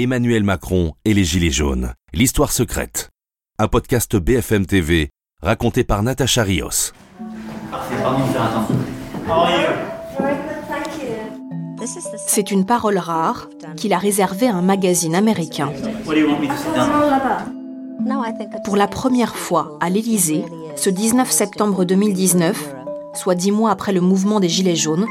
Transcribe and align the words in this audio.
Emmanuel 0.00 0.44
Macron 0.44 0.92
et 1.04 1.12
les 1.12 1.24
Gilets 1.24 1.50
jaunes. 1.50 1.92
L'histoire 2.12 2.52
secrète. 2.52 3.10
Un 3.58 3.66
podcast 3.66 4.14
BFM 4.14 4.64
TV 4.64 5.10
raconté 5.42 5.82
par 5.82 6.04
Natacha 6.04 6.44
Rios. 6.44 6.92
C'est 12.16 12.52
une 12.52 12.64
parole 12.64 12.98
rare 12.98 13.48
qu'il 13.76 13.92
a 13.92 13.98
réservée 13.98 14.46
à 14.46 14.54
un 14.54 14.62
magazine 14.62 15.16
américain. 15.16 15.72
Pour 18.62 18.76
la 18.76 18.86
première 18.86 19.34
fois 19.34 19.78
à 19.80 19.90
l'Élysée, 19.90 20.44
ce 20.76 20.90
19 20.90 21.28
septembre 21.28 21.84
2019, 21.84 22.72
soit 23.14 23.34
dix 23.34 23.50
mois 23.50 23.72
après 23.72 23.92
le 23.92 24.00
mouvement 24.00 24.38
des 24.38 24.48
Gilets 24.48 24.76
jaunes, 24.76 25.06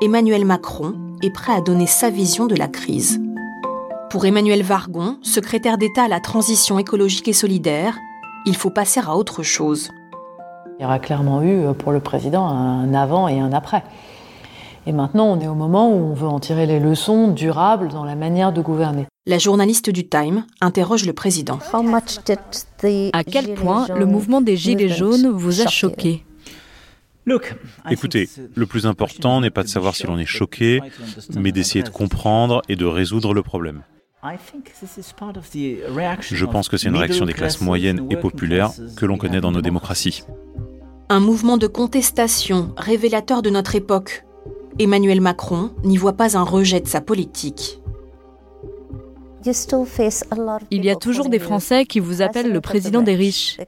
Emmanuel 0.00 0.44
Macron 0.44 0.94
est 1.24 1.30
prêt 1.30 1.54
à 1.54 1.60
donner 1.60 1.88
sa 1.88 2.08
vision 2.08 2.46
de 2.46 2.54
la 2.54 2.68
crise. 2.68 3.20
Pour 4.12 4.26
Emmanuel 4.26 4.62
Vargon, 4.62 5.16
secrétaire 5.22 5.78
d'État 5.78 6.02
à 6.02 6.08
la 6.08 6.20
transition 6.20 6.78
écologique 6.78 7.28
et 7.28 7.32
solidaire, 7.32 7.96
il 8.44 8.54
faut 8.56 8.68
passer 8.68 9.00
à 9.00 9.16
autre 9.16 9.42
chose. 9.42 9.88
Il 10.78 10.82
y 10.82 10.84
aura 10.84 10.98
clairement 10.98 11.40
eu 11.40 11.64
euh, 11.64 11.72
pour 11.72 11.92
le 11.92 12.00
président 12.00 12.46
un 12.46 12.92
avant 12.92 13.26
et 13.26 13.40
un 13.40 13.54
après. 13.54 13.82
Et 14.86 14.92
maintenant, 14.92 15.28
on 15.28 15.40
est 15.40 15.48
au 15.48 15.54
moment 15.54 15.88
où 15.88 15.94
on 15.94 16.12
veut 16.12 16.26
en 16.26 16.40
tirer 16.40 16.66
les 16.66 16.78
leçons 16.78 17.28
durables 17.28 17.88
dans 17.88 18.04
la 18.04 18.14
manière 18.14 18.52
de 18.52 18.60
gouverner. 18.60 19.06
La 19.24 19.38
journaliste 19.38 19.88
du 19.88 20.06
Time 20.06 20.44
interroge 20.60 21.06
le 21.06 21.14
président. 21.14 21.58
À 23.14 23.24
quel 23.24 23.54
point 23.54 23.86
le 23.96 24.04
mouvement 24.04 24.42
des 24.42 24.58
Gilets 24.58 24.90
jaunes 24.90 25.28
vous 25.28 25.62
a 25.62 25.68
choqué? 25.68 26.22
Écoutez, 27.90 28.28
le 28.54 28.66
plus 28.66 28.84
important 28.84 29.40
n'est 29.40 29.48
pas 29.48 29.62
de 29.62 29.68
savoir 29.68 29.94
si 29.94 30.06
l'on 30.06 30.18
est 30.18 30.26
choqué, 30.26 30.82
mais 31.34 31.50
d'essayer 31.50 31.82
de 31.82 31.88
comprendre 31.88 32.60
et 32.68 32.76
de 32.76 32.84
résoudre 32.84 33.32
le 33.32 33.42
problème. 33.42 33.84
Je 36.30 36.44
pense 36.44 36.68
que 36.68 36.76
c'est 36.76 36.88
une 36.88 36.96
réaction 36.96 37.26
des 37.26 37.32
classes 37.32 37.60
moyennes 37.60 38.06
et 38.10 38.16
populaires 38.16 38.70
que 38.96 39.04
l'on 39.04 39.18
connaît 39.18 39.40
dans 39.40 39.50
nos 39.50 39.62
démocraties. 39.62 40.22
Un 41.08 41.18
mouvement 41.18 41.56
de 41.56 41.66
contestation 41.66 42.72
révélateur 42.76 43.42
de 43.42 43.50
notre 43.50 43.74
époque. 43.74 44.24
Emmanuel 44.78 45.20
Macron 45.20 45.72
n'y 45.82 45.96
voit 45.96 46.12
pas 46.14 46.38
un 46.38 46.44
rejet 46.44 46.80
de 46.80 46.86
sa 46.86 47.00
politique. 47.00 47.82
Il 50.70 50.84
y 50.84 50.90
a 50.90 50.94
toujours 50.94 51.28
des 51.28 51.38
Français 51.40 51.84
qui 51.84 51.98
vous 51.98 52.22
appellent 52.22 52.52
le 52.52 52.60
président 52.60 53.02
des 53.02 53.16
riches 53.16 53.58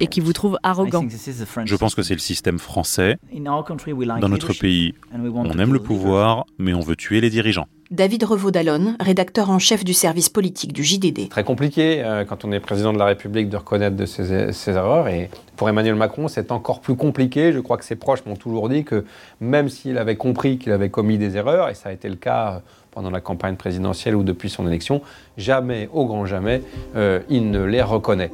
et 0.00 0.06
qui 0.06 0.20
vous 0.20 0.32
trouvent 0.32 0.58
arrogant. 0.62 1.06
Je 1.06 1.76
pense 1.76 1.94
que 1.94 2.02
c'est 2.02 2.14
le 2.14 2.20
système 2.20 2.58
français. 2.58 3.18
Dans 3.34 4.28
notre 4.28 4.54
pays, 4.54 4.94
on 5.12 5.58
aime 5.58 5.74
le 5.74 5.78
pouvoir, 5.78 6.46
mais 6.58 6.72
on 6.72 6.80
veut 6.80 6.96
tuer 6.96 7.20
les 7.20 7.28
dirigeants. 7.28 7.68
David 7.92 8.24
Revaud-Dallon, 8.24 8.96
rédacteur 9.00 9.50
en 9.50 9.58
chef 9.58 9.84
du 9.84 9.92
service 9.92 10.30
politique 10.30 10.72
du 10.72 10.82
JDD. 10.82 11.28
Très 11.28 11.44
compliqué 11.44 12.02
euh, 12.02 12.24
quand 12.24 12.42
on 12.46 12.50
est 12.50 12.58
président 12.58 12.90
de 12.94 12.98
la 12.98 13.04
République 13.04 13.50
de 13.50 13.56
reconnaître 13.58 13.96
de 13.96 14.06
ses, 14.06 14.50
ses 14.54 14.70
erreurs. 14.70 15.08
Et 15.08 15.28
pour 15.56 15.68
Emmanuel 15.68 15.94
Macron, 15.94 16.26
c'est 16.26 16.52
encore 16.52 16.80
plus 16.80 16.96
compliqué. 16.96 17.52
Je 17.52 17.60
crois 17.60 17.76
que 17.76 17.84
ses 17.84 17.96
proches 17.96 18.24
m'ont 18.24 18.34
toujours 18.34 18.70
dit 18.70 18.84
que 18.84 19.04
même 19.42 19.68
s'il 19.68 19.98
avait 19.98 20.16
compris 20.16 20.56
qu'il 20.56 20.72
avait 20.72 20.88
commis 20.88 21.18
des 21.18 21.36
erreurs, 21.36 21.68
et 21.68 21.74
ça 21.74 21.90
a 21.90 21.92
été 21.92 22.08
le 22.08 22.16
cas 22.16 22.62
pendant 22.92 23.10
la 23.10 23.20
campagne 23.20 23.56
présidentielle 23.56 24.16
ou 24.16 24.22
depuis 24.22 24.48
son 24.48 24.66
élection, 24.66 25.02
jamais, 25.36 25.90
au 25.92 26.06
grand 26.06 26.24
jamais, 26.24 26.62
euh, 26.96 27.20
il 27.28 27.50
ne 27.50 27.62
les 27.62 27.82
reconnaît. 27.82 28.30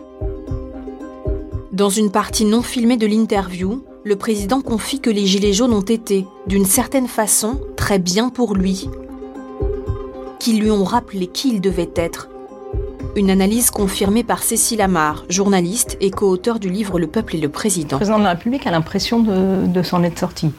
Dans 1.73 1.91
une 1.91 2.13
partie 2.13 2.45
non 2.45 2.63
filmée 2.63 2.97
de 2.97 3.09
l'interview, 3.09 3.85
le 4.05 4.15
président 4.15 4.61
confie 4.61 5.01
que 5.01 5.11
les 5.11 5.27
Gilets 5.27 5.53
jaunes 5.53 5.73
ont 5.73 5.81
été, 5.81 6.27
d'une 6.47 6.65
certaine 6.65 7.09
façon, 7.09 7.61
très 7.77 7.99
bien 7.99 8.29
pour 8.31 8.55
lui, 8.55 8.89
qu'ils 10.39 10.61
lui 10.61 10.71
ont 10.71 10.85
rappelé 10.85 11.27
qui 11.27 11.55
il 11.55 11.61
devait 11.61 11.91
être. 11.97 12.29
Une 13.17 13.31
analyse 13.31 13.71
confirmée 13.71 14.23
par 14.23 14.43
Cécile 14.43 14.81
Amar, 14.81 15.25
journaliste 15.29 15.97
et 16.01 16.11
co-auteur 16.11 16.59
du 16.59 16.69
livre 16.69 16.99
Le 16.99 17.07
peuple 17.07 17.37
et 17.37 17.41
le 17.41 17.49
président. 17.49 17.97
Le 17.97 17.99
président 17.99 18.19
de 18.19 18.25
la 18.25 18.31
République 18.31 18.67
a 18.67 18.71
l'impression 18.71 19.21
de, 19.21 19.67
de 19.67 19.83
s'en 19.83 20.03
être 20.03 20.19
sorti. 20.19 20.53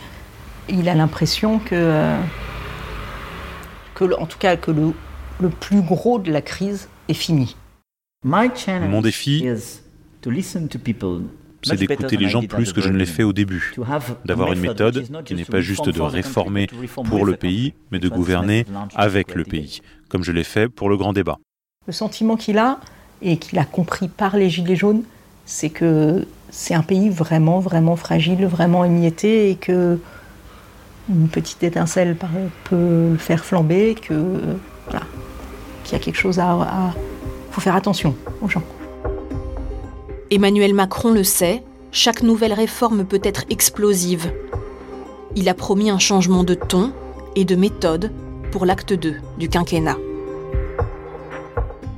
Il 0.68 0.90
a 0.90 0.96
l'impression 0.96 1.60
que, 1.60 1.70
euh, 1.74 2.20
que, 3.96 4.20
en 4.20 4.26
tout 4.26 4.38
cas, 4.38 4.58
que 4.58 4.72
le, 4.72 4.94
le 5.40 5.50
plus 5.50 5.82
gros 5.82 6.20
de 6.20 6.32
la 6.32 6.42
crise 6.42 6.90
est 7.08 7.14
fini. 7.14 7.56
Mon 8.90 9.02
défi, 9.02 9.48
c'est 11.64 11.76
d'écouter 11.76 12.18
les 12.18 12.30
gens 12.30 12.42
plus 12.42 12.74
que 12.74 12.82
je 12.82 12.90
ne 12.90 12.98
l'ai 12.98 13.06
fait 13.06 13.24
au 13.24 13.34
début, 13.34 13.74
d'avoir 14.26 14.54
une 14.54 14.60
méthode 14.60 15.06
qui 15.26 15.36
n'est 15.36 15.46
pas 15.46 15.62
juste 15.62 15.90
de 15.90 16.02
réformer 16.02 16.68
pour 17.06 17.26
le 17.26 17.36
pays, 17.36 17.74
mais 17.92 18.00
de 18.00 18.10
gouverner 18.10 18.66
avec 18.96 19.36
le 19.36 19.44
pays, 19.44 19.82
comme 20.10 20.24
je 20.24 20.32
l'ai 20.32 20.44
fait 20.44 20.70
pour 20.70 20.90
le 20.90 20.98
grand 20.98 21.14
débat. 21.14 21.38
Le 21.88 21.94
sentiment 21.94 22.36
qu'il 22.36 22.58
a, 22.58 22.80
et 23.22 23.38
qu'il 23.38 23.60
a 23.60 23.66
compris 23.66 24.08
par 24.08 24.38
les 24.38 24.50
Gilets 24.50 24.76
jaunes, 24.76 25.04
c'est 25.46 25.70
que 25.70 26.26
c'est 26.52 26.74
un 26.74 26.84
pays 26.84 27.10
vraiment, 27.10 27.60
vraiment 27.60 27.96
fragile, 27.96 28.46
vraiment 28.46 28.86
émietté, 28.86 29.50
et 29.50 29.56
que 29.56 30.00
une 31.10 31.28
petite 31.28 31.64
étincelle 31.64 32.16
peut 32.66 33.10
le 33.12 33.18
faire 33.18 33.44
flamber, 33.44 33.96
que 33.96 34.14
voilà, 34.86 35.06
qu'il 35.84 35.94
y 35.94 35.96
a 35.96 36.00
quelque 36.04 36.18
chose 36.18 36.40
à... 36.40 36.52
à 36.52 36.94
faut 37.52 37.62
faire 37.62 37.76
attention 37.76 38.16
aux 38.42 38.48
gens. 38.48 38.64
Emmanuel 40.32 40.76
Macron 40.76 41.12
le 41.12 41.24
sait, 41.24 41.64
chaque 41.92 42.22
nouvelle 42.22 42.54
réforme 42.54 43.04
peut 43.04 43.22
être 43.24 43.46
explosive. 43.50 44.32
Il 45.36 45.50
a 45.50 45.56
promis 45.56 45.90
un 45.90 45.98
changement 45.98 46.44
de 46.44 46.54
ton 46.54 46.94
et 47.36 47.46
de 47.46 47.56
méthode 47.56 48.12
pour 48.52 48.68
l'acte 48.68 48.94
2 48.94 49.16
du 49.40 49.50
quinquennat. 49.50 49.98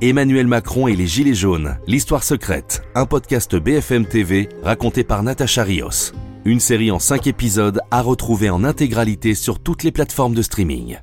Emmanuel 0.00 0.46
Macron 0.46 0.88
et 0.88 0.96
les 0.96 1.06
Gilets 1.06 1.34
jaunes, 1.34 1.76
l'histoire 1.86 2.24
secrète, 2.24 2.82
un 2.94 3.04
podcast 3.04 3.54
BFM 3.54 4.06
TV 4.06 4.48
raconté 4.62 5.04
par 5.04 5.22
Natacha 5.22 5.62
Rios. 5.62 6.12
Une 6.46 6.58
série 6.58 6.90
en 6.90 6.98
5 6.98 7.26
épisodes 7.26 7.82
à 7.90 8.00
retrouver 8.00 8.48
en 8.48 8.64
intégralité 8.64 9.34
sur 9.34 9.58
toutes 9.58 9.82
les 9.82 9.92
plateformes 9.92 10.34
de 10.34 10.42
streaming. 10.42 10.96